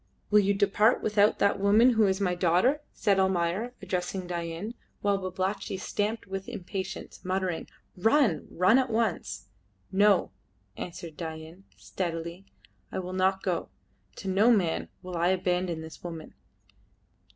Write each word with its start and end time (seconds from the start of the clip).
"Will 0.31 0.39
you 0.39 0.55
depart 0.55 1.03
without 1.03 1.37
that 1.37 1.59
woman 1.59 1.91
who 1.91 2.07
is 2.07 2.19
my 2.19 2.33
daughter?" 2.33 2.81
said 2.91 3.19
Almayer, 3.19 3.75
addressing 3.83 4.25
Dain, 4.25 4.73
while 5.01 5.19
Babalatchi 5.19 5.77
stamped 5.77 6.25
with 6.25 6.49
impatience, 6.49 7.23
muttering, 7.23 7.67
"Run! 7.95 8.47
Run 8.49 8.79
at 8.79 8.89
once!" 8.89 9.49
"No," 9.91 10.31
answered 10.75 11.17
Dain, 11.17 11.65
steadily, 11.77 12.47
"I 12.91 12.97
will 12.97 13.13
not 13.13 13.43
go; 13.43 13.69
to 14.15 14.27
no 14.27 14.49
man 14.49 14.89
will 15.03 15.15
I 15.15 15.27
abandon 15.27 15.81
this 15.81 16.03
woman." 16.03 16.33